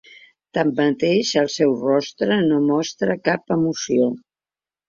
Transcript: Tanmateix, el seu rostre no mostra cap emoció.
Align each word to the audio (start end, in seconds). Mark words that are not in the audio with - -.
Tanmateix, 0.57 1.33
el 1.41 1.51
seu 1.57 1.75
rostre 1.83 2.39
no 2.47 2.59
mostra 2.73 3.21
cap 3.31 3.55
emoció. 3.61 4.13